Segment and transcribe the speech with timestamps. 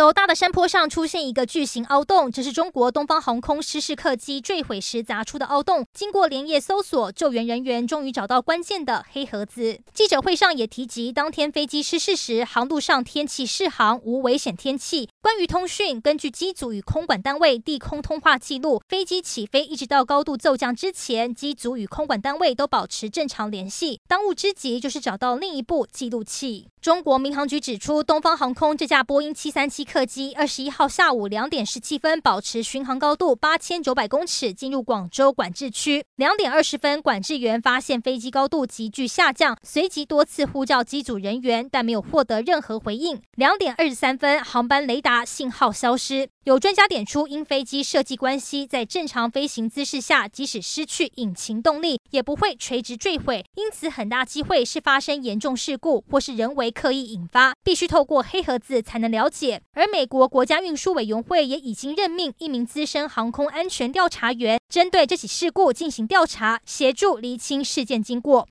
[0.00, 5.84] 斗大的山坡上出现一个巨型凹洞，这是中国东方航空失事客机坠毁时砸出的凹洞。
[5.92, 9.78] 经过连夜搜索，救援人员终于找到关键的黑盒子。
[9.92, 15.10] 记者会上也提及，当天飞机失事时，航路上天气适航，无危险天气。
[15.20, 24.00] 关于通讯，根据机组与空管单位地空通话记录，飞机起飞一直到高度骤降之前，机组与空管单位都保持正常联系。
[24.08, 26.68] 当务之急就是找到另一部记录器。
[26.80, 36.04] 中国民航局指出，东方航空这架波音七三七客机二十一号下午两点十七分保持巡航高度八千九百公尺，进入广州管制区。
[36.14, 43.20] 两点二十分，管制员发现飞机高度急剧下降，随即多次呼叫机组人员，但没有获得任何回应。
[43.34, 46.28] 两点二十三分，航班雷达信号消失。
[46.44, 53.44] 有专家点出，因飞机设计关系，在正常飞行姿势下，即使失去引擎动力，也不会垂直坠毁。
[53.54, 59.60] 因此，很大机会是发生严重事故，或是人为刻意引发，必须透过黑盒子才能了解。
[59.72, 68.48] 而美国国家运输委员会也已经任命一名资深航空安全调查员，针对这起事故进行调查，协助厘清事件经过。